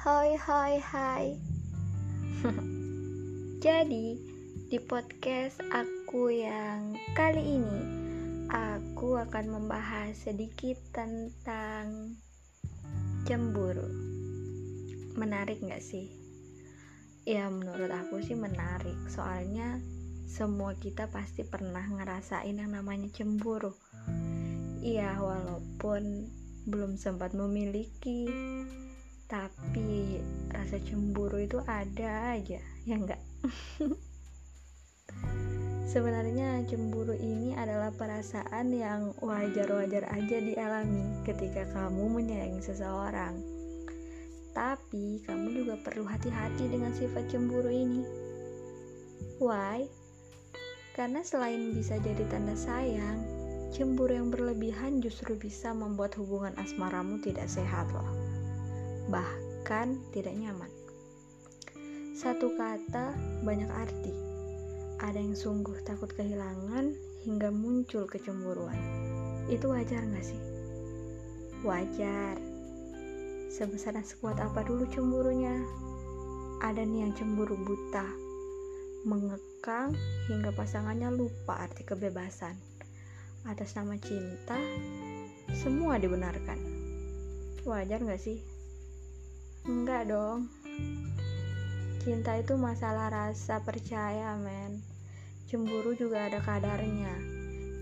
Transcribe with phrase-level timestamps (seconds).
[0.00, 1.26] Hai hai hai.
[3.60, 4.16] Jadi
[4.72, 7.80] di podcast aku yang kali ini
[8.48, 12.16] Aku akan membahas sedikit tentang
[13.28, 13.84] cemburu.
[15.20, 16.08] Menarik gak sih?
[17.28, 18.96] Ya menurut aku sih menarik.
[19.12, 19.84] Soalnya
[20.24, 23.76] semua kita pasti pernah ngerasain yang namanya cemburu.
[24.80, 26.32] Iya walaupun
[26.64, 28.24] belum sempat memiliki
[29.30, 30.18] tapi
[30.50, 33.22] rasa cemburu itu ada aja ya enggak?
[35.94, 43.38] Sebenarnya cemburu ini adalah perasaan yang wajar-wajar aja dialami ketika kamu menyayangi seseorang.
[44.50, 48.02] Tapi kamu juga perlu hati-hati dengan sifat cemburu ini.
[49.38, 50.00] Why?
[51.00, 53.24] karena selain bisa jadi tanda sayang
[53.70, 58.04] cemburu yang berlebihan justru bisa membuat hubungan asmaramu tidak sehat loh
[59.10, 60.70] bahkan tidak nyaman.
[62.14, 64.12] Satu kata banyak arti.
[65.00, 66.92] Ada yang sungguh takut kehilangan
[67.24, 68.76] hingga muncul kecemburuan.
[69.48, 70.40] Itu wajar gak sih?
[71.66, 72.36] Wajar.
[73.50, 75.58] Sebesar dan sekuat apa dulu cemburunya?
[76.60, 78.04] Ada nih yang cemburu buta,
[79.08, 79.96] mengekang
[80.28, 82.52] hingga pasangannya lupa arti kebebasan.
[83.48, 84.60] Atas nama cinta,
[85.56, 86.60] semua dibenarkan.
[87.64, 88.59] Wajar gak sih?
[89.68, 90.48] Enggak dong.
[92.00, 94.80] Cinta itu masalah rasa percaya, men.
[95.44, 97.12] Cemburu juga ada kadarnya.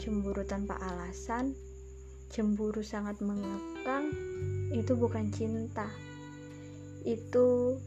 [0.03, 1.55] Cemburu tanpa alasan,
[2.35, 4.11] cemburu sangat mengekang,
[4.75, 5.87] itu bukan cinta.
[7.07, 7.79] Itu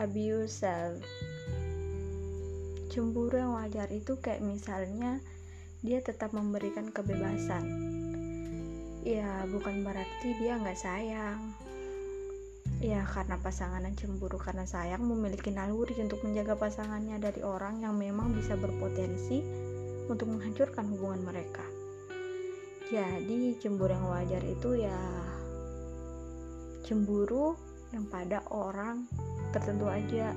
[0.00, 0.96] abuse.
[2.88, 5.20] Cemburu yang wajar itu kayak misalnya
[5.84, 7.64] dia tetap memberikan kebebasan.
[9.04, 11.67] Ya, bukan berarti dia nggak sayang
[12.78, 17.98] Ya, karena pasangan yang cemburu karena sayang memiliki naluri untuk menjaga pasangannya dari orang yang
[17.98, 19.42] memang bisa berpotensi
[20.06, 21.66] untuk menghancurkan hubungan mereka.
[22.86, 24.94] Jadi, cemburu yang wajar itu ya
[26.86, 27.58] cemburu
[27.90, 29.10] yang pada orang
[29.50, 30.30] tertentu aja,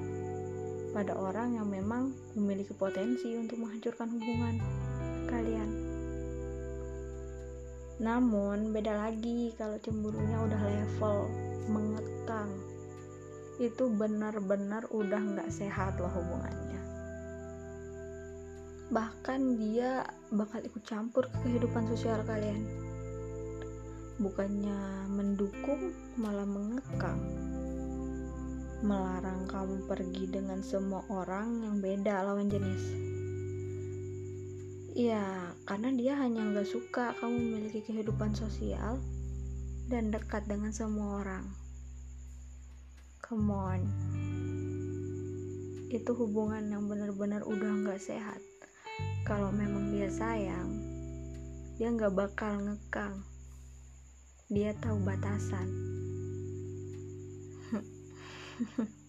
[0.98, 4.58] pada orang yang memang memiliki potensi untuk menghancurkan hubungan
[5.30, 5.70] kalian.
[8.02, 11.41] Namun, beda lagi kalau cemburunya udah level
[13.62, 16.82] itu benar-benar udah nggak sehat loh hubungannya.
[18.90, 22.66] Bahkan dia bakal ikut campur ke kehidupan sosial kalian.
[24.18, 27.22] Bukannya mendukung malah mengekang.
[28.82, 32.84] Melarang kamu pergi dengan semua orang yang beda lawan jenis.
[34.92, 39.00] Ya karena dia hanya nggak suka kamu memiliki kehidupan sosial
[39.88, 41.61] dan dekat dengan semua orang.
[43.32, 43.88] Come on.
[45.88, 48.44] Itu hubungan yang benar-benar udah nggak sehat.
[49.24, 50.68] Kalau memang dia sayang,
[51.80, 53.24] dia nggak bakal ngekang.
[54.52, 55.68] Dia tahu batasan.